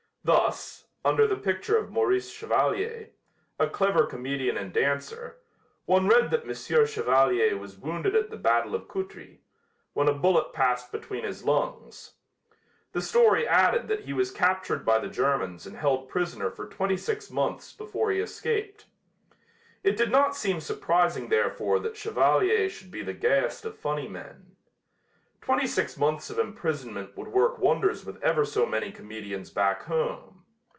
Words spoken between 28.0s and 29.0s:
with ever so many